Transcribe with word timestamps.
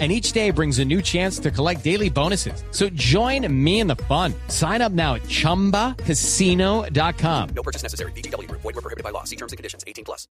and 0.00 0.10
each 0.10 0.32
day 0.32 0.50
brings 0.50 0.80
a 0.80 0.84
new 0.84 1.00
chance 1.00 1.38
to 1.38 1.52
collect 1.52 1.84
daily 1.84 2.10
bonuses. 2.10 2.64
So 2.72 2.88
join 2.90 3.46
me 3.48 3.78
in 3.78 3.86
the 3.86 3.94
fun. 4.08 4.34
Sign 4.48 4.82
up 4.82 4.90
now 4.90 5.14
at 5.14 5.22
ChumbaCasino.com. 5.28 7.48
No 7.54 7.62
purchase 7.62 7.84
necessary. 7.84 8.10
BGW. 8.12 8.50
Void 8.50 8.64
were 8.64 8.72
prohibited 8.72 9.04
by 9.04 9.10
law. 9.10 9.22
See 9.22 9.36
terms 9.36 9.52
and 9.52 9.56
conditions. 9.56 9.84
18 9.86 10.04
plus. 10.04 10.26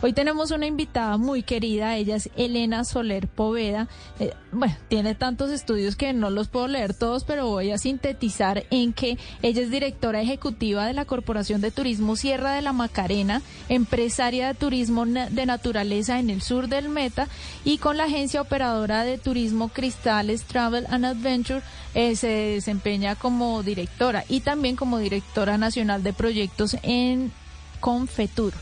Hoy 0.00 0.12
tenemos 0.12 0.52
una 0.52 0.66
invitada 0.66 1.16
muy 1.16 1.42
querida. 1.42 1.96
Ella 1.96 2.16
es 2.16 2.30
Elena 2.36 2.84
Soler 2.84 3.26
Poveda. 3.26 3.88
Eh, 4.20 4.32
bueno, 4.52 4.76
tiene 4.88 5.14
tantos 5.14 5.50
estudios 5.50 5.96
que 5.96 6.12
no 6.12 6.30
los 6.30 6.48
puedo 6.48 6.68
leer 6.68 6.94
todos, 6.94 7.24
pero 7.24 7.48
voy 7.48 7.72
a 7.72 7.78
sintetizar 7.78 8.64
en 8.70 8.92
que 8.92 9.18
ella 9.42 9.62
es 9.62 9.70
directora 9.70 10.22
ejecutiva 10.22 10.86
de 10.86 10.92
la 10.92 11.04
Corporación 11.04 11.60
de 11.60 11.70
Turismo 11.70 12.16
Sierra 12.16 12.52
de 12.52 12.62
la 12.62 12.72
Macarena, 12.72 13.42
empresaria 13.68 14.48
de 14.48 14.54
turismo 14.54 15.04
de 15.04 15.46
naturaleza 15.46 16.18
en 16.18 16.30
el 16.30 16.42
sur 16.42 16.68
del 16.68 16.88
Meta 16.88 17.28
y 17.64 17.78
con 17.78 17.96
la 17.96 18.04
agencia 18.04 18.40
operadora 18.40 18.83
de 18.86 19.18
turismo 19.18 19.68
Cristales 19.68 20.44
Travel 20.44 20.86
and 20.90 21.06
Adventure, 21.06 21.62
eh, 21.94 22.16
se 22.16 22.28
desempeña 22.28 23.14
como 23.14 23.62
directora 23.62 24.24
y 24.28 24.40
también 24.40 24.76
como 24.76 24.98
directora 24.98 25.56
nacional 25.56 26.02
de 26.02 26.12
proyectos 26.12 26.76
en 26.82 27.32
Confetur. 27.80 28.52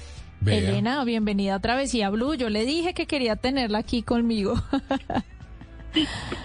Elena, 0.46 1.04
bienvenida 1.04 1.56
a 1.56 1.60
Travesía 1.60 2.10
Blue. 2.10 2.34
Yo 2.34 2.48
le 2.50 2.64
dije 2.64 2.94
que 2.94 3.06
quería 3.06 3.36
tenerla 3.36 3.78
aquí 3.78 4.02
conmigo. 4.02 4.54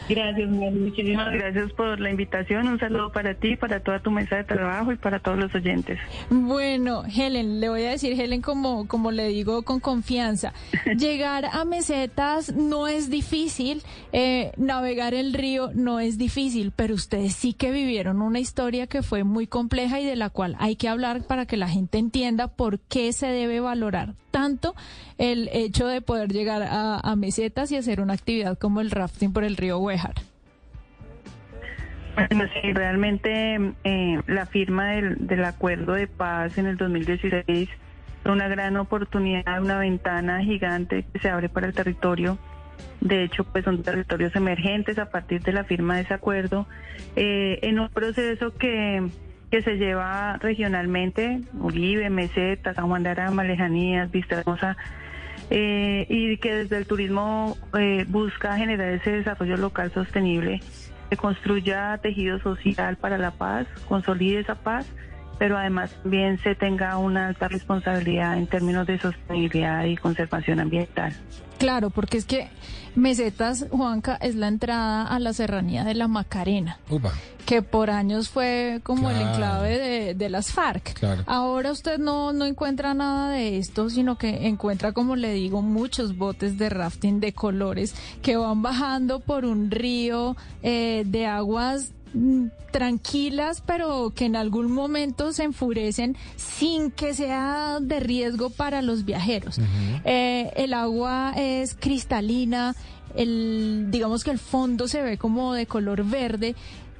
Gracias, 0.09 0.49
muchísimas 0.49 1.33
gracias 1.33 1.71
por 1.73 1.99
la 1.99 2.09
invitación. 2.09 2.67
Un 2.67 2.79
saludo 2.79 3.11
para 3.11 3.33
ti, 3.33 3.55
para 3.55 3.81
toda 3.81 3.99
tu 3.99 4.11
mesa 4.11 4.37
de 4.37 4.43
trabajo 4.43 4.91
y 4.91 4.95
para 4.97 5.19
todos 5.19 5.37
los 5.37 5.53
oyentes. 5.53 5.99
Bueno, 6.29 7.03
Helen, 7.05 7.59
le 7.59 7.69
voy 7.69 7.83
a 7.83 7.91
decir, 7.91 8.19
Helen, 8.19 8.41
como, 8.41 8.87
como 8.87 9.11
le 9.11 9.27
digo 9.27 9.63
con 9.63 9.79
confianza, 9.79 10.53
llegar 10.97 11.45
a 11.45 11.65
mesetas 11.65 12.53
no 12.55 12.87
es 12.87 13.09
difícil, 13.09 13.83
eh, 14.11 14.51
navegar 14.57 15.13
el 15.13 15.33
río 15.33 15.71
no 15.73 15.99
es 15.99 16.17
difícil, 16.17 16.71
pero 16.75 16.95
ustedes 16.95 17.33
sí 17.33 17.53
que 17.53 17.71
vivieron 17.71 18.21
una 18.21 18.39
historia 18.39 18.87
que 18.87 19.03
fue 19.03 19.23
muy 19.23 19.47
compleja 19.47 19.99
y 19.99 20.05
de 20.05 20.15
la 20.15 20.29
cual 20.29 20.55
hay 20.59 20.75
que 20.75 20.89
hablar 20.89 21.25
para 21.25 21.45
que 21.45 21.57
la 21.57 21.67
gente 21.67 21.97
entienda 21.97 22.47
por 22.47 22.79
qué 22.79 23.11
se 23.13 23.27
debe 23.27 23.59
valorar 23.59 24.15
tanto 24.37 24.75
el 25.17 25.49
hecho 25.51 25.87
de 25.87 25.99
poder 26.01 26.31
llegar 26.31 26.61
a, 26.63 27.15
mesetas 27.15 27.71
y 27.71 27.75
hacer 27.75 28.01
una 28.01 28.13
actividad 28.13 28.55
como 28.55 28.81
el 28.81 28.91
rafting 28.91 29.33
por 29.33 29.43
el 29.43 29.57
río 29.57 29.79
Huejar. 29.79 30.13
Bueno, 32.15 32.45
sí, 32.53 32.71
realmente 32.71 33.73
eh, 33.83 34.21
la 34.27 34.45
firma 34.45 34.91
del, 34.91 35.43
acuerdo 35.43 35.93
de 35.93 36.05
paz 36.05 36.59
en 36.59 36.67
el 36.67 36.77
2016 36.77 37.67
fue 38.21 38.31
una 38.31 38.47
gran 38.47 38.77
oportunidad, 38.77 39.59
una 39.59 39.79
ventana 39.79 40.43
gigante 40.43 41.03
que 41.11 41.19
se 41.19 41.29
abre 41.29 41.49
para 41.49 41.65
el 41.65 41.73
territorio. 41.73 42.37
De 43.01 43.23
hecho, 43.23 43.43
pues 43.43 43.65
son 43.65 43.81
territorios 43.81 44.35
emergentes 44.35 44.99
a 44.99 45.09
partir 45.09 45.41
de 45.41 45.51
la 45.51 45.63
firma 45.63 45.95
de 45.95 46.03
ese 46.03 46.13
acuerdo, 46.13 46.67
eh, 47.15 47.57
en 47.63 47.79
un 47.79 47.89
proceso 47.89 48.53
que 48.53 49.03
que 49.51 49.61
se 49.61 49.77
lleva 49.77 50.37
regionalmente, 50.37 51.41
Uribe, 51.59 52.09
Meseta, 52.09 52.73
San 52.73 52.87
Juan 52.87 53.03
de 53.03 53.09
Arama, 53.09 53.43
Lejanías, 53.43 54.11
Vista 54.11 54.39
Hermosa, 54.39 54.77
eh, 55.49 56.05
y 56.09 56.37
que 56.37 56.53
desde 56.53 56.77
el 56.77 56.85
turismo 56.85 57.57
eh, 57.77 58.05
busca 58.07 58.57
generar 58.57 58.89
ese 58.89 59.11
desarrollo 59.11 59.57
local 59.57 59.91
sostenible, 59.91 60.61
que 61.09 61.15
construya 61.15 61.97
tejido 61.99 62.39
social 62.39 62.97
para 62.97 63.17
la 63.17 63.31
paz, 63.31 63.67
consolide 63.87 64.41
esa 64.41 64.55
paz, 64.55 64.85
pero 65.37 65.57
además 65.57 65.91
también 66.01 66.39
se 66.39 66.55
tenga 66.55 66.97
una 66.97 67.27
alta 67.27 67.47
responsabilidad 67.47 68.37
en 68.37 68.47
términos 68.47 68.87
de 68.87 68.99
sostenibilidad 68.99 69.85
y 69.85 69.95
conservación 69.97 70.59
ambiental. 70.59 71.13
Claro, 71.57 71.89
porque 71.89 72.17
es 72.17 72.25
que 72.25 72.49
Mesetas, 72.95 73.65
Juanca, 73.69 74.17
es 74.19 74.35
la 74.35 74.47
entrada 74.47 75.03
a 75.03 75.19
la 75.19 75.31
serranía 75.33 75.83
de 75.83 75.93
la 75.93 76.07
Macarena, 76.07 76.79
que 77.45 77.61
por 77.61 77.91
años 77.91 78.29
fue 78.29 78.81
como 78.83 79.11
el 79.11 79.17
enclave 79.21 80.15
de, 80.15 80.29
las 80.29 80.51
FARC. 80.51 80.95
Ahora 81.27 81.71
usted 81.71 81.99
no, 81.99 82.33
no 82.33 82.45
encuentra 82.45 82.95
nada 82.95 83.31
de 83.31 83.59
esto, 83.59 83.91
sino 83.91 84.17
que 84.17 84.47
encuentra, 84.47 84.93
como 84.93 85.15
le 85.15 85.31
digo, 85.33 85.61
muchos 85.61 86.17
botes 86.17 86.57
de 86.57 86.69
rafting 86.69 87.19
de 87.19 87.33
colores 87.33 87.93
que 88.23 88.35
van 88.35 88.63
bajando 88.63 89.19
por 89.19 89.45
un 89.45 89.69
río 89.69 90.35
eh, 90.63 91.03
de 91.05 91.27
aguas 91.27 91.93
tranquilas, 92.71 93.63
pero 93.65 94.11
que 94.15 94.25
en 94.25 94.35
algún 94.35 94.71
momento 94.71 95.33
se 95.33 95.43
enfurecen 95.43 96.15
sin 96.35 96.91
que 96.91 97.13
sea 97.13 97.79
de 97.81 97.99
riesgo 97.99 98.49
para 98.49 98.81
los 98.81 99.05
viajeros. 99.05 99.59
Eh, 100.03 100.51
el 100.55 100.73
agua 100.73 101.33
es 101.35 101.75
cristalina, 101.75 102.75
el, 103.15 103.87
digamos 103.89 104.23
que 104.23 104.31
el 104.31 104.39
fondo 104.39 104.87
se 104.87 105.01
ve 105.01 105.17
como 105.17 105.53
de 105.53 105.65
color 105.65 106.03
verde 106.03 106.55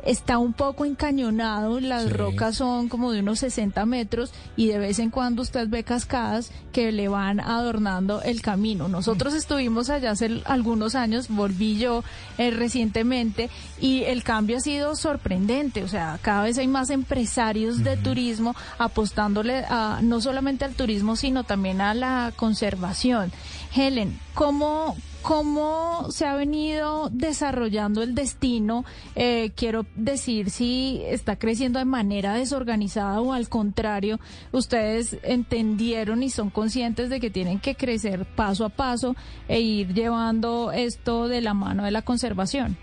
está 0.05 0.37
un 0.37 0.53
poco 0.53 0.85
encañonado, 0.85 1.79
las 1.79 2.11
rocas 2.11 2.55
son 2.55 2.89
como 2.89 3.11
de 3.11 3.19
unos 3.19 3.39
60 3.39 3.85
metros 3.85 4.31
y 4.55 4.67
de 4.67 4.79
vez 4.79 4.99
en 4.99 5.09
cuando 5.09 5.41
usted 5.41 5.67
ve 5.67 5.83
cascadas 5.83 6.51
que 6.71 6.91
le 6.91 7.07
van 7.07 7.39
adornando 7.39 8.21
el 8.21 8.41
camino. 8.41 8.87
Nosotros 8.87 9.33
mm. 9.33 9.37
estuvimos 9.37 9.89
allá 9.89 10.11
hace 10.11 10.41
algunos 10.45 10.95
años, 10.95 11.27
volví 11.29 11.77
yo 11.77 12.03
eh, 12.37 12.51
recientemente 12.51 13.49
y 13.79 14.03
el 14.03 14.23
cambio 14.23 14.57
ha 14.57 14.61
sido 14.61 14.95
sorprendente, 14.95 15.83
o 15.83 15.87
sea, 15.87 16.19
cada 16.21 16.43
vez 16.43 16.57
hay 16.57 16.67
más 16.67 16.89
empresarios 16.89 17.83
de 17.83 17.97
turismo 17.97 18.55
apostándole 18.77 19.65
a, 19.69 19.99
no 20.01 20.21
solamente 20.21 20.65
al 20.65 20.75
turismo, 20.75 21.15
sino 21.15 21.43
también 21.43 21.81
a 21.81 21.93
la 21.93 22.31
conservación. 22.35 23.31
Helen, 23.75 24.19
¿cómo, 24.33 24.95
cómo 25.27 26.09
se 26.09 26.25
ha 26.25 26.35
venido 26.35 27.09
desarrollando 27.11 28.01
el 28.01 28.15
destino. 28.15 28.85
Eh, 29.13 29.51
quiero 29.57 29.85
decir 29.97 30.49
si 30.51 31.01
está 31.05 31.37
creciendo 31.37 31.79
de 31.79 31.85
manera 31.85 32.35
desorganizada 32.35 33.19
o 33.19 33.33
al 33.33 33.49
contrario, 33.49 34.21
ustedes 34.53 35.17
entendieron 35.23 36.23
y 36.23 36.29
son 36.29 36.49
conscientes 36.49 37.09
de 37.09 37.19
que 37.19 37.29
tienen 37.29 37.59
que 37.59 37.75
crecer 37.75 38.25
paso 38.25 38.63
a 38.63 38.69
paso 38.69 39.17
e 39.49 39.59
ir 39.59 39.93
llevando 39.93 40.71
esto 40.71 41.27
de 41.27 41.41
la 41.41 41.53
mano 41.53 41.83
de 41.83 41.91
la 41.91 42.03
conservación. 42.03 42.77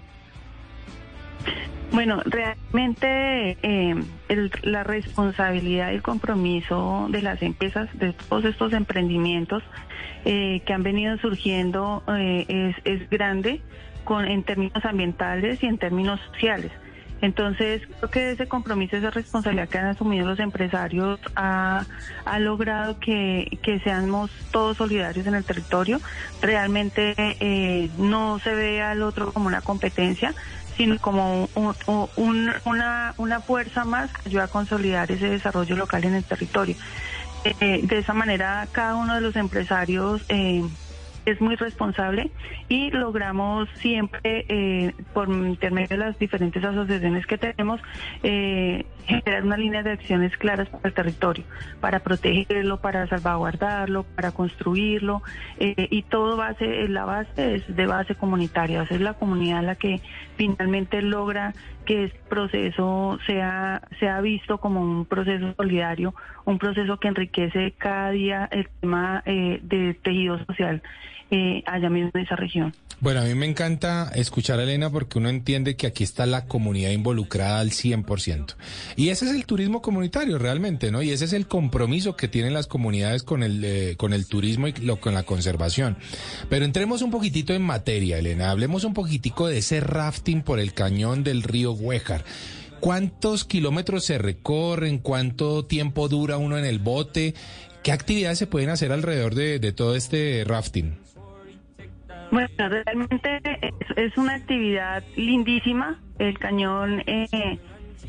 Bueno, 1.95 2.21
realmente 2.25 3.57
eh, 3.63 3.95
la 4.63 4.83
responsabilidad 4.83 5.93
y 5.93 5.95
el 5.95 6.03
compromiso 6.03 7.07
de 7.09 7.23
las 7.23 7.41
empresas, 7.41 7.89
de 7.97 8.13
todos 8.13 8.45
estos 8.47 8.73
emprendimientos 8.73 9.63
eh, 10.25 10.61
que 10.67 10.73
han 10.73 10.83
venido 10.83 11.17
surgiendo 11.19 12.03
eh, 12.09 12.75
es, 12.85 13.09
grande 13.11 13.61
con, 14.03 14.25
en 14.25 14.43
términos 14.43 14.85
ambientales 14.85 15.63
y 15.63 15.67
en 15.67 15.79
términos 15.79 16.19
sociales. 16.33 16.73
Entonces, 17.21 17.83
creo 18.01 18.11
que 18.11 18.31
ese 18.33 18.49
compromiso, 18.49 18.97
esa 18.97 19.11
responsabilidad 19.11 19.69
que 19.69 19.79
han 19.79 19.87
asumido 19.87 20.27
los 20.27 20.41
empresarios 20.41 21.21
ha, 21.37 21.87
logrado 22.41 22.99
que, 22.99 23.57
que, 23.63 23.79
seamos 23.79 24.33
todos 24.51 24.79
solidarios 24.79 25.27
en 25.29 25.37
el 25.37 25.45
territorio. 25.45 26.01
Realmente 26.43 27.89
no 27.99 28.41
se 28.41 28.53
ve 28.53 28.83
al 28.83 29.03
otro 29.03 29.33
como 29.33 29.47
una 29.47 29.63
competencia, 29.63 30.35
sino 30.77 30.99
como 30.99 31.49
una, 32.17 33.15
una 33.17 33.41
fuerza 33.41 33.85
más 33.85 34.13
que 34.13 34.29
ayuda 34.29 34.45
a 34.45 34.49
consolidar 34.49 35.11
ese 35.11 35.29
desarrollo 35.29 35.77
local 35.77 36.05
en 36.05 36.15
el 36.15 36.25
territorio. 36.25 36.77
Eh, 37.45 37.81
de 37.83 37.99
esa 37.99 38.15
manera, 38.15 38.67
cada 38.73 38.95
uno 38.95 39.15
de 39.15 39.21
los 39.21 39.37
empresarios 39.37 40.25
eh, 40.29 40.63
es 41.27 41.41
muy 41.41 41.57
responsable 41.57 42.31
y 42.69 42.91
logramos 42.91 43.69
siempre, 43.81 44.45
eh, 44.49 44.93
por 45.13 45.29
intermedio 45.29 45.89
de 45.89 45.97
las 45.97 46.19
diferentes 46.19 46.63
asociaciones 46.63 47.27
que 47.27 47.39
tenemos, 47.39 47.81
eh, 48.23 48.85
generar 49.07 49.45
una 49.45 49.57
línea 49.57 49.83
de 49.83 49.93
acciones 49.93 50.37
claras 50.37 50.69
para 50.69 50.89
el 50.89 50.95
territorio, 50.95 51.45
para 51.81 52.01
protegerlo, 52.01 52.81
para 52.81 53.07
salvaguardarlo, 53.07 54.05
para 54.05 54.33
construirlo 54.33 55.23
eh, 55.59 55.89
y 55.91 56.03
todo 56.03 56.37
base, 56.37 56.89
la 56.89 57.05
base 57.05 57.57
es 57.57 57.77
de 57.77 57.87
base 57.87 58.15
comunitaria, 58.15 58.83
es 58.83 59.01
la 59.01 59.15
comunidad 59.15 59.63
la 59.63 59.75
que 59.77 60.01
finalmente 60.37 61.03
logra 61.03 61.55
que 61.85 62.05
este 62.05 62.19
proceso 62.29 63.19
sea, 63.27 63.83
sea 64.01 64.21
visto 64.21 64.59
como 64.59 64.81
un 64.81 65.05
proceso 65.05 65.55
solidario, 65.57 66.15
un 66.45 66.59
proceso 66.59 66.99
que 66.99 67.09
enriquece 67.09 67.73
cada 67.77 68.11
día 68.11 68.49
el 68.51 68.69
tema 68.81 69.23
de 69.25 69.97
tejido 70.03 70.39
social 70.47 70.83
eh, 71.31 71.63
allá 71.67 71.91
mismo 71.91 72.11
en 72.15 72.21
esa 72.21 72.37
región. 72.37 72.75
Bueno, 73.01 73.21
a 73.21 73.25
mí 73.25 73.35
me 73.35 73.47
encanta 73.47 74.11
escuchar 74.15 74.61
a 74.61 74.63
Elena 74.63 74.89
porque 74.89 75.19
uno 75.19 75.29
entiende 75.29 75.77
que 75.77 75.87
aquí 75.87 76.05
está 76.05 76.27
la 76.27 76.47
comunidad 76.47 76.91
involucrada 76.91 77.61
al 77.61 77.71
100%. 77.71 78.55
Y 78.97 79.09
ese 79.09 79.27
es 79.27 79.33
el 79.33 79.45
turismo 79.47 79.83
comunitario 79.83 80.39
realmente, 80.39 80.91
¿no? 80.91 81.03
Y 81.03 81.11
ese 81.11 81.27
es 81.27 81.33
el 81.33 81.47
compromiso 81.47 82.17
que 82.17 82.29
tienen 82.29 82.55
las 82.55 82.67
comunidades 82.67 83.23
con 83.23 83.43
el, 83.43 83.63
eh, 83.65 83.95
con 83.97 84.13
el 84.13 84.27
turismo 84.27 84.69
y 84.69 84.73
con 84.73 85.13
la 85.13 85.25
conservación. 85.25 85.99
Pero 86.49 86.65
entremos 86.65 87.03
un 87.03 87.11
poquitito 87.11 87.53
en 87.53 87.63
materia, 87.63 88.19
Elena. 88.19 88.51
Hablemos 88.51 88.85
un 88.85 88.95
poquitico 88.95 89.49
de 89.49 89.59
ese 89.59 89.81
rafting 89.81 90.43
por 90.43 90.59
el 90.59 90.73
cañón 90.73 91.25
del 91.25 91.43
río 91.43 91.73
Huejar. 91.73 92.25
¿Cuántos 92.81 93.45
kilómetros 93.45 94.05
se 94.05 94.19
recorren? 94.19 94.99
¿Cuánto 94.99 95.65
tiempo 95.65 96.09
dura 96.09 96.39
uno 96.39 96.59
en 96.59 96.65
el 96.65 96.79
bote? 96.79 97.35
¿Qué 97.83 97.93
actividades 97.93 98.39
se 98.39 98.47
pueden 98.47 98.71
hacer 98.71 98.93
alrededor 98.93 99.35
de, 99.35 99.59
de 99.59 99.73
todo 99.73 99.95
este 99.95 100.43
rafting? 100.47 101.04
Bueno, 102.31 102.49
realmente 102.59 103.41
es, 103.97 104.17
una 104.17 104.35
actividad 104.35 105.03
lindísima. 105.17 105.99
El 106.19 106.39
cañón, 106.39 107.01
eh, 107.07 107.27
eh, 107.33 107.59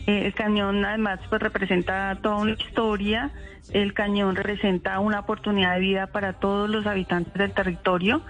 el 0.08 0.34
cañón 0.34 0.84
además 0.86 1.20
pues 1.30 1.42
representa 1.42 2.18
toda 2.22 2.38
una 2.38 2.52
historia. 2.54 3.32
El 3.72 3.94
cañón 3.94 4.36
representa 4.36 5.00
una 5.00 5.20
oportunidad 5.20 5.76
de 5.76 5.80
vida 5.80 6.08
para 6.08 6.34
todos 6.34 6.70
los 6.70 6.86
habitantes 6.86 7.34
del 7.34 7.52
territorio. 7.52 8.22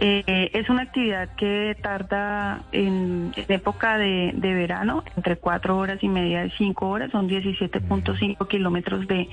Eh, 0.00 0.50
es 0.54 0.70
una 0.70 0.82
actividad 0.82 1.34
que 1.34 1.76
tarda 1.82 2.62
en, 2.70 3.32
época 3.48 3.98
de, 3.98 4.32
verano 4.36 5.02
entre 5.16 5.36
cuatro 5.36 5.76
horas 5.76 5.98
y 6.02 6.08
media 6.08 6.46
y 6.46 6.50
cinco 6.52 6.88
horas, 6.88 7.10
son 7.10 7.28
17.5 7.28 8.46
kilómetros 8.46 9.08
de, 9.08 9.28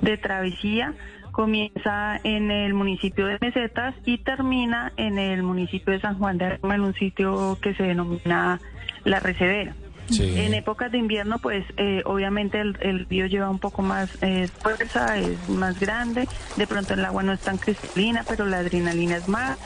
de 0.00 0.16
travesía 0.16 0.94
comienza 1.38 2.18
en 2.24 2.50
el 2.50 2.74
municipio 2.74 3.26
de 3.26 3.38
Mesetas 3.40 3.94
y 4.04 4.18
termina 4.18 4.92
en 4.96 5.20
el 5.20 5.44
municipio 5.44 5.92
de 5.92 6.00
San 6.00 6.18
Juan 6.18 6.36
de 6.36 6.46
Arma, 6.46 6.74
en 6.74 6.80
un 6.80 6.94
sitio 6.94 7.56
que 7.62 7.74
se 7.74 7.84
denomina 7.84 8.60
La 9.04 9.20
Recedera. 9.20 9.72
En 10.18 10.52
épocas 10.52 10.90
de 10.90 10.98
invierno, 10.98 11.38
pues 11.38 11.64
eh, 11.76 12.02
obviamente 12.06 12.60
el, 12.60 13.06
río 13.08 13.26
lleva 13.26 13.50
un 13.50 13.60
poco 13.60 13.82
más 13.82 14.10
eh, 14.20 14.48
fuerza, 14.48 15.16
es 15.16 15.48
más 15.48 15.78
grande, 15.78 16.26
de 16.56 16.66
pronto 16.66 16.94
el 16.94 17.04
agua 17.04 17.22
no 17.22 17.32
es 17.32 17.40
tan 17.40 17.56
cristalina, 17.56 18.24
pero 18.26 18.44
la 18.44 18.58
adrenalina 18.58 19.18
es 19.18 19.28
más. 19.28 19.58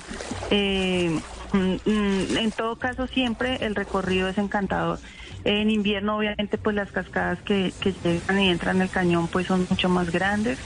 Eh, 0.51 1.19
mm, 1.55 1.91
mm, 1.91 2.37
en 2.37 2.51
todo 2.51 2.77
caso, 2.77 3.07
siempre 3.07 3.65
el 3.65 3.75
recorrido 3.75 4.29
es 4.29 4.37
encantador. 4.37 4.99
En 5.45 5.71
invierno, 5.71 6.19
obviamente, 6.19 6.57
pues 6.59 6.77
las 6.77 6.91
cascadas 6.91 7.41
que, 7.43 7.73
que 7.81 7.95
llegan 8.05 8.41
y 8.41 8.51
entran 8.51 8.77
en 8.77 8.83
el 8.83 8.91
cañón, 8.91 9.29
pues 9.29 9.47
son 9.47 9.67
mucho 9.69 9.89
más 9.89 10.11
grandes. 10.11 10.59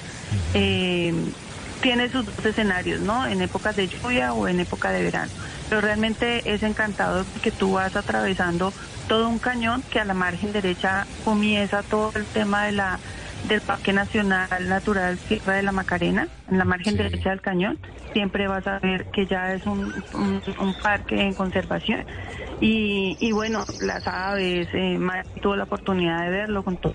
Eh, 0.55 1.14
tiene 1.81 2.08
sus 2.11 2.26
dos 2.26 2.44
escenarios, 2.44 3.00
¿no? 3.00 3.26
En 3.26 3.40
épocas 3.40 3.76
de 3.76 3.88
lluvia 3.88 4.32
o 4.32 4.49
en 4.49 4.61
época 4.61 4.90
de 4.90 5.02
verano. 5.02 5.31
Pero 5.69 5.81
realmente 5.81 6.43
es 6.52 6.62
encantador 6.62 7.25
que 7.43 7.50
tú 7.50 7.73
vas 7.73 7.96
atravesando 7.96 8.73
todo 9.08 9.28
un 9.28 9.38
cañón 9.38 9.82
que 9.90 10.00
a 10.00 10.05
la 10.05 10.14
margen 10.14 10.52
derecha 10.52 11.06
comienza 11.25 11.82
todo 11.82 12.12
el 12.14 12.25
tema 12.26 12.67
de 12.67 12.72
la 12.72 12.99
del 13.48 13.60
Parque 13.60 13.93
Nacional 13.93 14.48
Natural 14.69 15.19
Sierra 15.19 15.54
de 15.54 15.62
la 15.62 15.72
Macarena, 15.72 16.28
en 16.50 16.58
la 16.58 16.64
margen 16.64 16.96
derecha 16.96 17.31
del 17.31 17.40
cañón. 17.40 17.78
Siempre 18.12 18.48
vas 18.48 18.66
a 18.66 18.78
ver 18.78 19.06
que 19.06 19.26
ya 19.26 19.52
es 19.52 19.66
un, 19.66 19.93
un 20.14 20.75
parque 20.82 21.20
en 21.20 21.34
conservación. 21.34 22.04
Y, 22.60 23.31
bueno, 23.32 23.64
las 23.82 24.06
aves, 24.06 24.69
eh, 24.72 24.98
tuvo 25.43 25.56
la 25.56 25.64
oportunidad 25.64 26.25
de 26.25 26.31
verlo 26.31 26.64
con 26.64 26.76
todo 26.78 26.94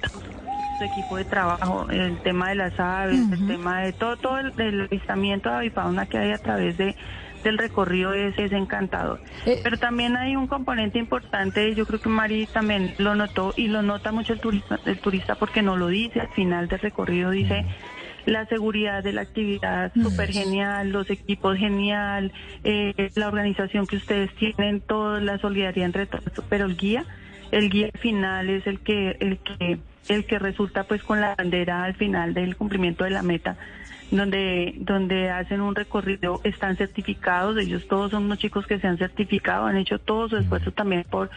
su 0.80 0.86
equipo 0.86 1.18
de 1.18 1.26
trabajo, 1.26 1.88
el 1.92 2.18
tema 2.24 2.50
de 2.50 2.56
las 2.56 2.80
aves, 2.80 3.20
el 3.32 3.48
tema 3.48 3.82
de 3.82 3.94
todo, 3.94 4.18
todo 4.18 4.40
el, 4.40 4.52
el 4.60 4.82
avistamiento 4.82 5.50
de 5.50 5.56
avifauna 5.58 6.08
que 6.08 6.18
hay 6.18 6.32
a 6.32 6.40
través 6.40 6.76
de 6.78 6.96
del 7.44 7.58
recorrido 7.58 8.14
es, 8.14 8.38
es 8.38 8.52
encantador. 8.52 9.22
Eh, 9.46 9.60
Pero 9.64 9.78
también 9.78 10.16
hay 10.18 10.36
un 10.36 10.48
componente 10.48 11.00
importante, 11.00 11.74
yo 11.76 11.86
creo 11.86 12.00
que 12.00 12.10
Mari 12.10 12.48
también 12.48 12.94
lo 12.98 13.16
notó 13.16 13.54
y 13.56 13.68
lo 13.68 13.82
nota 13.82 14.12
mucho 14.12 14.34
el 14.34 14.40
turista, 14.40 14.80
el 14.86 15.00
turista 15.00 15.36
porque 15.36 15.62
no 15.62 15.78
lo 15.78 15.88
dice, 15.88 16.20
al 16.22 16.30
final 16.30 16.68
del 16.68 16.80
recorrido 16.80 17.32
dice 17.32 17.66
la 18.26 18.46
seguridad 18.46 19.04
de 19.04 19.14
la 19.14 19.22
actividad 19.22 19.92
súper 19.94 20.32
genial, 20.32 20.90
los 20.90 21.10
equipos 21.10 21.58
genial, 21.58 22.32
eh, 22.64 23.10
la 23.16 23.28
organización 23.28 23.88
que 23.88 23.96
ustedes 23.96 24.34
tienen, 24.36 24.82
toda 24.82 25.20
la 25.20 25.38
solidaridad 25.40 25.86
entre 25.86 26.06
todos, 26.06 26.24
pero 26.50 26.66
el 26.66 26.78
guía, 26.78 27.06
el 27.52 27.70
guía 27.70 27.90
final 28.00 28.50
es 28.50 28.68
el 28.68 28.80
que, 28.80 29.18
el 29.20 29.40
que, 29.40 29.80
el 30.10 30.26
que 30.26 30.40
resulta 30.40 30.84
pues 30.84 31.04
con 31.04 31.20
la 31.20 31.36
bandera 31.36 31.84
al 31.84 31.96
final 31.96 32.34
del 32.34 32.56
cumplimiento 32.56 33.04
de 33.04 33.10
la 33.10 33.24
meta 33.24 33.58
donde, 34.12 34.76
donde 34.78 35.30
hacen 35.30 35.62
un 35.62 35.74
recorrido, 35.74 36.42
están 36.44 36.76
certificados, 36.76 37.58
ellos 37.58 37.88
todos 37.88 38.12
son 38.12 38.26
unos 38.26 38.40
chicos 38.40 38.68
que 38.68 38.80
se 38.80 38.88
han 38.88 38.98
certificado, 38.98 39.66
han 39.66 39.78
hecho 39.78 40.00
todo 40.00 40.30
su 40.30 40.38
esfuerzo 40.38 40.72
también 40.72 41.06
por 41.10 41.30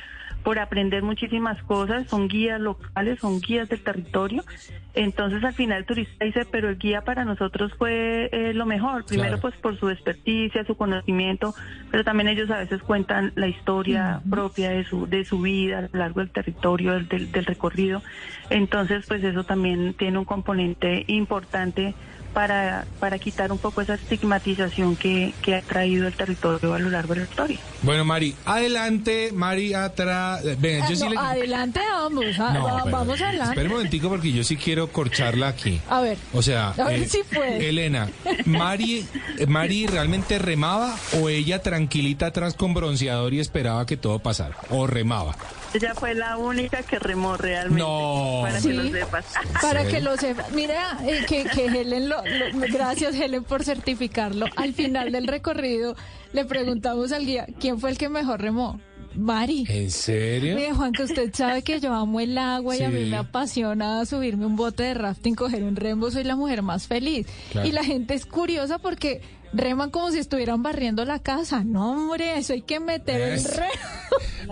por 0.44 0.58
aprender 0.58 1.02
muchísimas 1.02 1.60
cosas, 1.62 2.06
son 2.06 2.28
guías 2.28 2.60
locales, 2.60 3.18
son 3.18 3.40
guías 3.40 3.68
del 3.70 3.82
territorio. 3.82 4.44
Entonces 4.92 5.42
al 5.42 5.54
final 5.54 5.78
el 5.78 5.86
turista 5.86 6.24
dice, 6.24 6.44
pero 6.48 6.68
el 6.68 6.78
guía 6.78 7.00
para 7.00 7.24
nosotros 7.24 7.72
fue 7.78 8.28
eh, 8.30 8.52
lo 8.52 8.66
mejor, 8.66 9.06
primero 9.06 9.40
pues 9.40 9.56
por 9.56 9.76
su 9.80 9.88
experticia, 9.88 10.64
su 10.64 10.76
conocimiento, 10.76 11.54
pero 11.90 12.04
también 12.04 12.28
ellos 12.28 12.50
a 12.50 12.58
veces 12.58 12.82
cuentan 12.82 13.32
la 13.36 13.48
historia 13.48 14.20
propia 14.28 14.70
de 14.70 14.84
su, 14.84 15.06
de 15.06 15.24
su 15.24 15.40
vida 15.40 15.78
a 15.78 15.82
lo 15.82 15.88
largo 15.92 16.20
del 16.20 16.30
territorio, 16.30 16.92
del, 16.92 17.32
del 17.32 17.44
recorrido. 17.46 18.02
Entonces 18.50 19.06
pues 19.08 19.24
eso 19.24 19.44
también 19.44 19.94
tiene 19.94 20.18
un 20.18 20.26
componente 20.26 21.04
importante 21.08 21.94
para, 22.34 22.84
para 23.00 23.18
quitar 23.18 23.52
un 23.52 23.58
poco 23.58 23.80
esa 23.80 23.94
estigmatización 23.94 24.96
que, 24.96 25.32
que 25.40 25.54
ha 25.54 25.62
traído 25.62 26.06
el 26.06 26.14
territorio 26.14 26.74
a 26.74 26.78
lo 26.78 26.90
largo 26.90 27.14
de 27.14 27.20
la 27.20 27.26
historia. 27.26 27.58
Bueno, 27.82 28.04
Mari, 28.04 28.34
adelante, 28.44 29.30
Mari, 29.32 29.72
atrás. 29.72 30.42
Adelante, 30.44 31.80
vamos, 31.90 32.24
vamos 32.90 33.20
adelante. 33.20 33.50
Espera 33.50 33.68
un 33.68 33.76
momentico 33.76 34.08
porque 34.08 34.32
yo 34.32 34.42
sí 34.44 34.56
quiero 34.56 34.88
corcharla 34.88 35.48
aquí. 35.48 35.80
A 35.88 36.00
ver. 36.00 36.18
O 36.32 36.42
sea, 36.42 36.74
eh, 36.90 37.08
Elena, 37.60 38.08
Mari, 38.44 39.06
¿Mari 39.46 39.86
realmente 39.86 40.38
remaba 40.38 40.96
o 41.20 41.28
ella 41.28 41.62
tranquilita 41.62 42.26
atrás 42.26 42.54
con 42.54 42.74
bronceador 42.74 43.32
y 43.32 43.40
esperaba 43.40 43.86
que 43.86 43.96
todo 43.96 44.18
pasara? 44.18 44.56
¿O 44.70 44.86
remaba? 44.86 45.36
Ella 45.74 45.94
fue 45.94 46.14
la 46.14 46.36
única 46.36 46.82
que 46.82 46.98
remó 46.98 47.36
realmente. 47.36 47.82
No. 47.82 48.40
Para 48.42 48.60
que 48.60 48.72
lo 48.72 48.90
sepas. 48.90 49.24
Para 49.60 49.84
que 49.88 50.00
lo 50.00 50.16
sepas. 50.16 50.52
Mira, 50.52 50.98
eh, 51.04 51.24
que, 51.28 51.44
que 51.44 51.66
Helen, 51.66 52.08
lo, 52.08 52.22
gracias 52.72 53.14
Helen 53.16 53.42
por 53.42 53.64
certificarlo. 53.64 54.46
Al 54.56 54.72
final 54.72 55.10
del 55.10 55.26
recorrido 55.26 55.96
le 56.32 56.44
preguntamos 56.44 57.12
al 57.12 57.26
guía, 57.26 57.46
¿quién 57.58 57.80
fue 57.80 57.90
el 57.90 57.98
que 57.98 58.08
mejor 58.08 58.40
remó? 58.40 58.80
Mari. 59.16 59.64
¿En 59.68 59.90
serio? 59.90 60.56
Mire, 60.56 60.72
Juan, 60.72 60.92
que 60.92 61.04
usted 61.04 61.32
sabe 61.32 61.62
que 61.62 61.80
yo 61.80 61.92
amo 61.92 62.20
el 62.20 62.36
agua 62.36 62.76
y 62.76 62.82
a 62.82 62.88
mí 62.88 63.04
me 63.04 63.16
apasiona 63.16 64.04
subirme 64.06 64.46
un 64.46 64.56
bote 64.56 64.82
de 64.82 64.94
rafting, 64.94 65.34
coger 65.34 65.62
un 65.62 65.76
rembo, 65.76 66.10
soy 66.10 66.24
la 66.24 66.36
mujer 66.36 66.62
más 66.62 66.86
feliz. 66.86 67.26
Y 67.64 67.72
la 67.72 67.84
gente 67.84 68.14
es 68.14 68.26
curiosa 68.26 68.78
porque 68.78 69.22
reman 69.52 69.90
como 69.90 70.10
si 70.10 70.18
estuvieran 70.18 70.62
barriendo 70.62 71.04
la 71.04 71.20
casa. 71.20 71.62
No, 71.64 71.92
hombre, 71.92 72.36
eso 72.36 72.52
hay 72.52 72.62
que 72.62 72.80
meter 72.80 73.20
el 73.20 73.44
remo. 73.44 73.68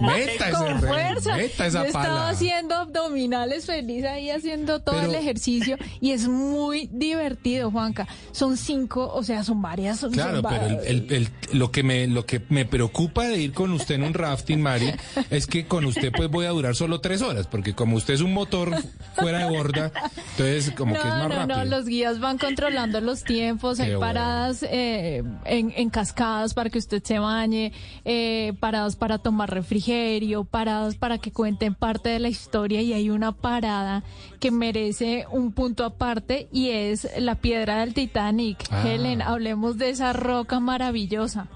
Meta 0.03 0.51
con 0.53 0.81
fuerza. 0.81 1.37
Meta 1.37 1.67
esa 1.67 1.81
Yo 1.81 1.87
estaba 1.87 2.29
haciendo 2.29 2.75
abdominales 2.75 3.67
feliz 3.67 4.05
ahí 4.05 4.31
haciendo 4.31 4.81
todo 4.81 5.01
el 5.01 5.15
ejercicio 5.15 5.77
y 6.01 6.13
es 6.13 6.29
muy 6.29 6.89
divertido, 6.93 7.71
Juanca. 7.71 8.07
Son 8.33 8.57
cinco, 8.57 9.11
o 9.13 9.23
sea, 9.23 9.45
son 9.45 9.63
varias. 9.63 10.05
claro, 10.13 10.43
pero 10.43 10.83
el, 10.83 11.29
lo 11.53 11.71
que 11.71 11.83
me 11.83 12.07
lo 12.07 12.27
que 12.27 12.43
me 12.49 12.65
preocupa 12.65 13.27
de 13.27 13.39
ir 13.39 13.53
con 13.53 13.73
usted 13.73 13.97
en 13.97 14.05
un 14.05 14.15
rafting, 14.15 14.61
Mari, 14.61 14.93
es 15.31 15.47
que 15.47 15.67
con 15.67 15.85
usted 15.85 16.13
pues 16.15 16.31
voy 16.31 16.47
a 16.47 16.51
durar 16.51 16.75
solo 16.75 17.01
tres 17.01 17.23
horas, 17.23 17.47
porque 17.47 17.75
como 17.75 17.97
usted 17.97 18.15
es 18.15 18.21
un 18.21 18.33
motor 18.33 18.71
fuera 19.15 19.47
de 19.47 19.57
borda, 19.57 19.93
entonces 20.33 20.73
como 20.73 20.95
que 20.95 21.01
es 21.01 21.05
más 21.05 21.35
rápido. 21.35 21.59
No, 21.59 21.65
los 21.65 21.87
guías 21.87 22.21
van 22.21 22.39
controlando 22.39 23.01
los 23.01 23.25
tiempos, 23.25 23.81
hay 23.81 23.97
paradas. 23.97 24.63
Eh, 24.63 25.23
en, 25.45 25.91
cascadas 25.91 26.55
para 26.55 26.71
que 26.71 26.79
usted 26.79 27.03
se 27.03 27.19
bañe, 27.19 27.73
eh, 28.05 28.55
paradas 28.61 28.97
para 28.97 29.19
tomar 29.19 29.53
refrigerio, 29.53 29.92
paradas 30.51 30.97
para 30.97 31.19
que 31.19 31.33
cuenten 31.33 31.75
parte 31.75 32.09
de 32.09 32.19
la 32.19 32.29
historia 32.29 32.81
y 32.83 32.93
hay 32.93 33.11
una 33.11 33.33
parada 33.33 34.03
que 34.41 34.51
merece 34.51 35.27
un 35.31 35.53
punto 35.53 35.85
aparte 35.85 36.49
y 36.53 36.71
es 36.71 37.09
la 37.19 37.37
piedra 37.37 37.81
del 37.81 37.95
Titanic. 37.95 38.59
Ah. 38.71 38.85
Helen, 38.87 39.23
hablemos 39.23 39.79
de 39.79 39.91
esa 39.91 40.13
roca 40.13 40.61
maravillosa. 40.61 41.49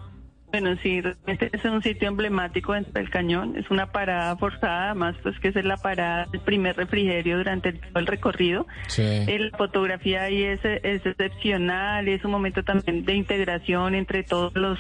Bueno, 0.52 0.74
sí, 0.82 1.00
realmente 1.00 1.50
es 1.52 1.64
un 1.64 1.82
sitio 1.82 2.08
emblemático 2.08 2.72
dentro 2.72 2.92
del 2.94 3.10
cañón, 3.10 3.56
es 3.56 3.68
una 3.70 3.90
parada 3.92 4.36
forzada, 4.36 4.86
además 4.86 5.16
pues 5.22 5.38
que 5.40 5.48
es 5.48 5.64
la 5.64 5.76
parada 5.76 6.26
del 6.32 6.40
primer 6.40 6.76
refrigerio 6.76 7.38
durante 7.38 7.72
todo 7.72 7.98
el 7.98 8.06
recorrido. 8.06 8.66
Sí. 8.86 9.02
Eh, 9.02 9.38
la 9.38 9.58
fotografía 9.58 10.22
ahí 10.22 10.44
es, 10.44 10.60
es 10.64 11.04
excepcional, 11.04 12.08
es 12.08 12.24
un 12.24 12.30
momento 12.30 12.62
también 12.62 13.04
de 13.04 13.14
integración 13.14 13.94
entre 13.94 14.22
todos 14.22 14.54
los 14.54 14.78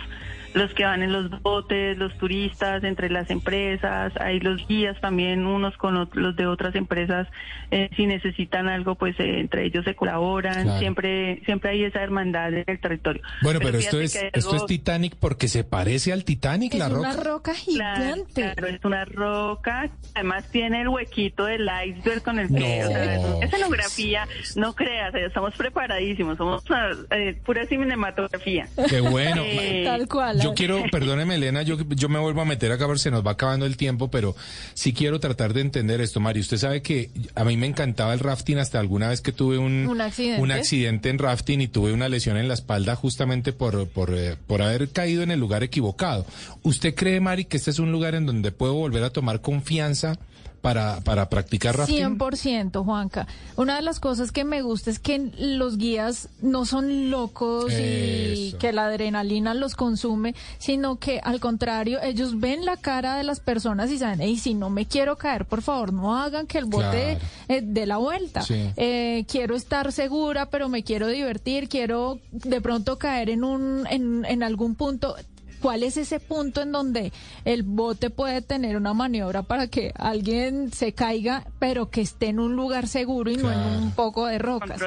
los 0.56 0.72
que 0.72 0.84
van 0.84 1.02
en 1.02 1.12
los 1.12 1.42
botes, 1.42 1.98
los 1.98 2.16
turistas, 2.16 2.82
entre 2.82 3.10
las 3.10 3.28
empresas, 3.28 4.10
hay 4.18 4.40
los 4.40 4.66
guías 4.66 4.98
también, 5.02 5.46
unos 5.46 5.76
con 5.76 6.08
los 6.14 6.36
de 6.36 6.46
otras 6.46 6.74
empresas, 6.74 7.28
eh, 7.70 7.90
si 7.94 8.06
necesitan 8.06 8.66
algo, 8.66 8.94
pues 8.94 9.20
eh, 9.20 9.38
entre 9.38 9.66
ellos 9.66 9.84
se 9.84 9.94
colaboran, 9.94 10.78
siempre 10.78 11.42
siempre 11.44 11.72
hay 11.72 11.84
esa 11.84 12.00
hermandad 12.00 12.54
en 12.54 12.64
el 12.66 12.80
territorio. 12.80 13.20
Bueno, 13.42 13.60
pero, 13.62 13.76
esto 13.76 14.00
es 14.00 14.18
esto 14.32 14.56
es 14.56 14.64
Titanic 14.64 15.16
porque 15.16 15.48
se 15.48 15.62
parece 15.62 16.14
al 16.14 16.24
Titanic, 16.24 16.72
la 16.72 16.88
roca. 16.88 17.10
Es 17.10 17.16
una 17.16 17.24
roca 17.24 17.54
gigante. 17.54 18.52
Claro, 18.54 18.66
es 18.66 18.84
una 18.84 19.04
roca, 19.04 19.90
además 20.14 20.48
tiene 20.50 20.80
el 20.80 20.88
huequito 20.88 21.44
del 21.44 21.68
iceberg 21.86 22.22
con 22.22 22.38
el 22.38 22.48
que, 22.48 22.82
o 22.82 22.88
sea, 22.88 23.40
escenografía, 23.42 24.26
no 24.54 24.74
creas, 24.74 25.14
estamos 25.14 25.54
preparadísimos, 25.54 26.38
somos 26.38 26.64
eh, 27.10 27.38
pura 27.44 27.66
cinematografía. 27.66 28.68
Qué 28.88 29.02
bueno. 29.02 29.42
Tal 29.84 30.08
cual. 30.08 30.45
Yo 30.48 30.54
quiero, 30.54 30.84
perdóneme 30.90 31.36
Elena, 31.36 31.62
yo, 31.62 31.76
yo 31.88 32.08
me 32.08 32.18
vuelvo 32.18 32.40
a 32.40 32.44
meter 32.44 32.72
acá 32.72 32.86
ver 32.86 32.98
se 32.98 33.10
nos 33.10 33.26
va 33.26 33.32
acabando 33.32 33.66
el 33.66 33.76
tiempo, 33.76 34.10
pero 34.10 34.36
sí 34.74 34.92
quiero 34.92 35.20
tratar 35.20 35.52
de 35.52 35.60
entender 35.60 36.00
esto, 36.00 36.20
Mari. 36.20 36.40
Usted 36.40 36.56
sabe 36.56 36.82
que 36.82 37.10
a 37.34 37.44
mí 37.44 37.56
me 37.56 37.66
encantaba 37.66 38.12
el 38.14 38.20
rafting 38.20 38.58
hasta 38.58 38.78
alguna 38.78 39.08
vez 39.08 39.20
que 39.20 39.32
tuve 39.32 39.58
un, 39.58 39.86
¿Un, 39.86 40.00
accidente? 40.00 40.42
un 40.42 40.52
accidente 40.52 41.08
en 41.08 41.18
rafting 41.18 41.60
y 41.60 41.68
tuve 41.68 41.92
una 41.92 42.08
lesión 42.08 42.36
en 42.36 42.48
la 42.48 42.54
espalda 42.54 42.94
justamente 42.96 43.52
por, 43.52 43.88
por, 43.88 44.14
eh, 44.14 44.36
por 44.46 44.62
haber 44.62 44.88
caído 44.90 45.22
en 45.22 45.30
el 45.30 45.40
lugar 45.40 45.62
equivocado. 45.62 46.26
¿Usted 46.62 46.94
cree, 46.94 47.20
Mari, 47.20 47.44
que 47.44 47.56
este 47.56 47.70
es 47.70 47.78
un 47.78 47.92
lugar 47.92 48.14
en 48.14 48.26
donde 48.26 48.52
puedo 48.52 48.74
volver 48.74 49.02
a 49.04 49.10
tomar 49.10 49.40
confianza? 49.40 50.18
Para, 50.66 51.00
para 51.00 51.28
practicar 51.28 51.76
rafting? 51.76 52.18
100%, 52.18 52.84
Juanca. 52.84 53.28
Una 53.54 53.76
de 53.76 53.82
las 53.82 54.00
cosas 54.00 54.32
que 54.32 54.42
me 54.42 54.62
gusta 54.62 54.90
es 54.90 54.98
que 54.98 55.30
los 55.38 55.78
guías 55.78 56.28
no 56.42 56.64
son 56.64 57.08
locos 57.08 57.72
y 57.72 58.52
que 58.58 58.72
la 58.72 58.86
adrenalina 58.86 59.54
los 59.54 59.76
consume, 59.76 60.34
sino 60.58 60.96
que 60.96 61.20
al 61.22 61.38
contrario, 61.38 62.00
ellos 62.02 62.40
ven 62.40 62.64
la 62.64 62.76
cara 62.76 63.16
de 63.16 63.22
las 63.22 63.38
personas 63.38 63.92
y 63.92 63.98
saben, 63.98 64.28
y 64.28 64.38
si 64.38 64.54
no 64.54 64.68
me 64.68 64.86
quiero 64.86 65.16
caer, 65.16 65.44
por 65.44 65.62
favor, 65.62 65.92
no 65.92 66.16
hagan 66.16 66.48
que 66.48 66.58
el 66.58 66.64
bote 66.64 67.18
eh, 67.46 67.62
dé 67.62 67.86
la 67.86 67.98
vuelta. 67.98 68.44
Eh, 68.50 69.24
quiero 69.28 69.54
estar 69.54 69.92
segura, 69.92 70.46
pero 70.46 70.68
me 70.68 70.82
quiero 70.82 71.06
divertir, 71.06 71.68
quiero 71.68 72.18
de 72.32 72.60
pronto 72.60 72.98
caer 72.98 73.30
en, 73.30 73.44
un, 73.44 73.86
en, 73.88 74.24
en 74.24 74.42
algún 74.42 74.74
punto 74.74 75.14
¿Cuál 75.60 75.82
es 75.82 75.96
ese 75.96 76.20
punto 76.20 76.62
en 76.62 76.72
donde 76.72 77.12
el 77.44 77.62
bote 77.62 78.10
puede 78.10 78.42
tener 78.42 78.76
una 78.76 78.94
maniobra 78.94 79.42
para 79.42 79.66
que 79.66 79.92
alguien 79.96 80.72
se 80.72 80.92
caiga, 80.92 81.44
pero 81.58 81.90
que 81.90 82.00
esté 82.00 82.28
en 82.28 82.40
un 82.40 82.56
lugar 82.56 82.88
seguro 82.88 83.30
y 83.30 83.36
no 83.36 83.52
en 83.52 83.58
un 83.58 83.90
poco 83.92 84.26
de 84.26 84.38
rocas? 84.38 84.80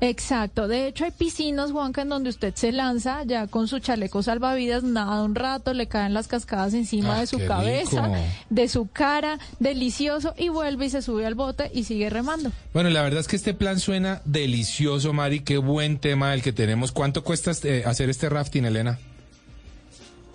Exacto. 0.00 0.68
De 0.68 0.86
hecho, 0.86 1.04
hay 1.04 1.10
piscinas, 1.10 1.72
Juanca, 1.72 2.02
en 2.02 2.08
donde 2.08 2.30
usted 2.30 2.54
se 2.54 2.72
lanza 2.72 3.22
ya 3.24 3.46
con 3.46 3.68
su 3.68 3.78
chaleco 3.78 4.22
salvavidas, 4.22 4.82
nada 4.82 5.22
un 5.22 5.34
rato, 5.34 5.74
le 5.74 5.86
caen 5.86 6.14
las 6.14 6.28
cascadas 6.28 6.74
encima 6.74 7.16
ah, 7.16 7.20
de 7.20 7.26
su 7.26 7.38
cabeza, 7.46 8.10
de 8.48 8.68
su 8.68 8.88
cara, 8.88 9.38
delicioso, 9.58 10.34
y 10.36 10.48
vuelve 10.48 10.86
y 10.86 10.90
se 10.90 11.02
sube 11.02 11.26
al 11.26 11.34
bote 11.34 11.70
y 11.72 11.84
sigue 11.84 12.10
remando. 12.10 12.52
Bueno, 12.72 12.90
la 12.90 13.02
verdad 13.02 13.20
es 13.20 13.28
que 13.28 13.36
este 13.36 13.54
plan 13.54 13.80
suena 13.80 14.22
delicioso, 14.24 15.12
Mari. 15.12 15.40
Qué 15.40 15.58
buen 15.58 15.98
tema 15.98 16.34
el 16.34 16.42
que 16.42 16.52
tenemos. 16.52 16.92
¿Cuánto 16.92 17.24
cuesta 17.24 17.52
eh, 17.64 17.82
hacer 17.86 18.10
este 18.10 18.28
rafting, 18.28 18.64
Elena? 18.64 18.98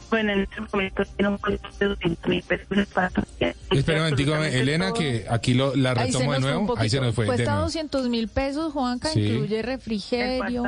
Bueno, 0.10 0.34
en 0.34 0.42
este 0.42 0.62
momento 0.62 1.04
tiene 1.16 1.30
un 1.30 1.38
costo 1.38 1.68
de 1.80 1.86
200 1.88 2.30
mil 2.30 2.44
pesos 2.44 2.68
Espera 3.72 4.08
un 4.08 4.44
Elena, 4.44 4.94
que 4.94 5.26
aquí 5.30 5.54
lo, 5.54 5.76
la 5.76 5.94
retomo 5.94 6.34
de 6.34 6.40
nuevo. 6.40 6.76
Ahí 6.78 6.90
se 6.90 7.02
nos 7.02 7.16
fue. 7.16 7.26
Cuesta 7.26 7.56
200 7.56 8.10
mil 8.10 8.28
pesos, 8.28 8.74
Juanca, 8.74 9.10
incluye 9.14 9.62
refrigerio 9.62 10.64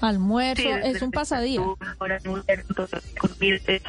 almuerzo, 0.00 0.68
es 0.68 1.02
un 1.02 1.10
pasadía. 1.10 1.60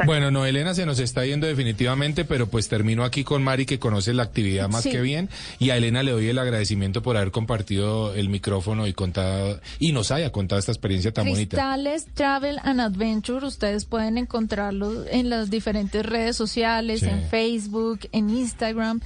Bueno, 0.06 0.32
no, 0.32 0.46
Elena 0.46 0.74
se 0.74 0.86
nos 0.86 1.00
está 1.00 1.26
yendo 1.26 1.48
definitivamente, 1.48 2.26
pero 2.26 2.48
pues 2.48 2.70
termino 2.70 3.04
aquí 3.04 3.24
con 3.24 3.44
Mari 3.44 3.66
que 3.66 3.80
conoce 3.80 4.14
la 4.14 4.24
actividad 4.24 4.70
más 4.70 4.84
que 4.84 5.02
bien 5.02 5.30
y 5.60 5.70
a 5.72 5.78
Elena 5.78 6.04
le 6.04 6.12
doy 6.12 6.28
el 6.28 6.40
agradecimiento 6.40 7.02
por 7.02 7.18
haber 7.18 7.32
compartido 7.32 8.14
el 8.14 8.30
micrófono 8.30 8.88
y 8.88 8.94
contado 8.94 9.60
y 9.80 9.92
nos 9.92 10.12
haya 10.12 10.32
contado 10.32 10.60
esta 10.60 10.72
experiencia 10.72 11.12
tan 11.12 11.28
bonita. 11.28 11.58
Cristales 11.58 12.06
Travel 12.14 12.60
and 12.64 12.82
Adventure, 12.82 13.46
ustedes 13.46 13.86
pueden 13.86 14.18
encontrarlo 14.48 15.06
en 15.10 15.30
las 15.30 15.50
diferentes 15.50 16.06
redes 16.06 16.38
sociales, 16.38 17.04
en 17.04 17.22
Facebook, 17.24 18.00
en 18.14 18.30
Instagram. 18.30 19.02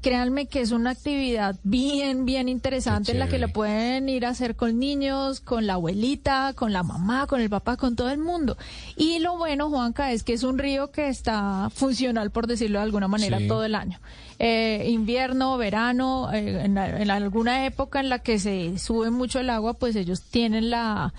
Créanme 0.00 0.46
que 0.46 0.60
es 0.60 0.70
una 0.70 0.90
actividad 0.90 1.56
bien, 1.64 2.24
bien 2.24 2.48
interesante 2.48 3.12
en 3.12 3.18
la 3.18 3.28
que 3.28 3.38
lo 3.38 3.48
pueden 3.48 4.08
ir 4.08 4.24
a 4.24 4.30
hacer 4.30 4.54
con 4.54 4.78
niños, 4.78 5.40
con 5.40 5.66
la 5.66 5.74
abuelita, 5.74 6.54
con 6.54 6.72
la 6.72 6.82
mamá, 6.82 7.26
con 7.26 7.40
el 7.40 7.50
papá, 7.50 7.76
con 7.76 7.94
todo 7.94 8.08
el 8.08 8.18
mundo. 8.18 8.56
Y 8.96 9.18
lo 9.18 9.36
bueno, 9.36 9.68
Juanca, 9.68 10.12
es 10.12 10.22
que 10.22 10.32
es 10.32 10.44
un 10.44 10.58
río 10.58 10.90
que 10.90 11.08
está 11.08 11.68
funcional, 11.74 12.30
por 12.30 12.46
decirlo 12.46 12.78
de 12.78 12.84
alguna 12.84 13.08
manera, 13.08 13.38
todo 13.46 13.64
el 13.64 13.74
año. 13.74 13.98
Eh, 14.38 14.86
invierno, 14.88 15.58
verano, 15.58 16.30
eh, 16.32 16.64
en, 16.64 16.78
alguna 16.78 17.66
época 17.66 18.00
en 18.00 18.08
la 18.08 18.20
que 18.20 18.38
se 18.38 18.78
sube 18.78 19.10
mucho 19.10 19.40
el 19.40 19.50
agua, 19.50 19.74
pues 19.74 19.94
ellos 19.96 20.22
tienen 20.22 20.70
la 20.70 21.12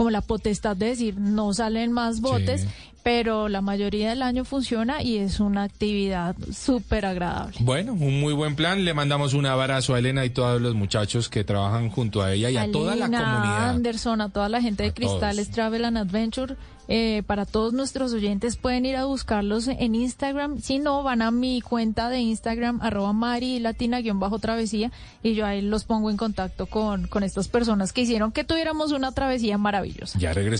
como 0.00 0.08
la 0.08 0.22
potestad 0.22 0.78
de 0.78 0.86
decir 0.86 1.18
no 1.18 1.52
salen 1.52 1.92
más 1.92 2.22
botes 2.22 2.66
pero 3.02 3.48
la 3.48 3.60
mayoría 3.60 4.10
del 4.10 4.22
año 4.22 4.44
funciona 4.44 5.02
y 5.02 5.18
es 5.18 5.40
una 5.40 5.62
actividad 5.62 6.36
súper 6.52 7.06
agradable. 7.06 7.56
Bueno, 7.60 7.92
un 7.92 8.20
muy 8.20 8.34
buen 8.34 8.56
plan. 8.56 8.84
Le 8.84 8.94
mandamos 8.94 9.34
un 9.34 9.46
abrazo 9.46 9.94
a 9.94 9.98
Elena 9.98 10.24
y 10.24 10.30
todos 10.30 10.60
los 10.60 10.74
muchachos 10.74 11.28
que 11.28 11.44
trabajan 11.44 11.88
junto 11.90 12.22
a 12.22 12.32
ella 12.32 12.50
y 12.50 12.56
a, 12.56 12.70
toda 12.70 12.96
la 12.96 13.06
comunidad. 13.06 13.24
A 13.32 13.70
Anderson, 13.70 14.20
a 14.20 14.28
toda 14.28 14.48
la 14.48 14.60
gente 14.60 14.82
de 14.82 14.92
Cristales 14.92 15.50
Travel 15.50 15.84
and 15.84 15.98
Adventure. 15.98 16.56
Eh, 16.92 17.22
para 17.24 17.46
todos 17.46 17.72
nuestros 17.72 18.12
oyentes 18.12 18.56
pueden 18.56 18.84
ir 18.84 18.96
a 18.96 19.04
buscarlos 19.04 19.68
en 19.68 19.94
Instagram. 19.94 20.60
Si 20.60 20.80
no, 20.80 21.04
van 21.04 21.22
a 21.22 21.30
mi 21.30 21.60
cuenta 21.60 22.08
de 22.08 22.18
Instagram, 22.18 22.80
arroba 22.82 23.12
Mari 23.12 23.60
Latina-travesía, 23.60 24.90
y 25.22 25.34
yo 25.34 25.46
ahí 25.46 25.62
los 25.62 25.84
pongo 25.84 26.10
en 26.10 26.16
contacto 26.16 26.66
con, 26.66 27.06
con 27.06 27.22
estas 27.22 27.46
personas 27.46 27.92
que 27.92 28.00
hicieron 28.00 28.32
que 28.32 28.42
tuviéramos 28.42 28.90
una 28.90 29.12
travesía 29.12 29.56
maravillosa. 29.56 30.18
Ya 30.18 30.32
regresamos. 30.32 30.59